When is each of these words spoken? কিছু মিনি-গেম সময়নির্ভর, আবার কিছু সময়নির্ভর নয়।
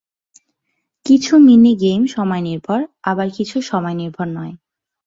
কিছু 1.05 1.33
মিনি-গেম 1.37 2.01
সময়নির্ভর, 2.07 2.79
আবার 3.03 3.27
কিছু 3.37 3.57
সময়নির্ভর 3.61 4.27
নয়। 4.33 4.53